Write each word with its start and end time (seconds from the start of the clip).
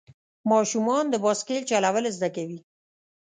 ماشومان 0.51 1.03
د 1.09 1.15
بایسکل 1.23 1.61
چلول 1.71 2.05
زده 2.17 2.29
کوي. 2.35 2.59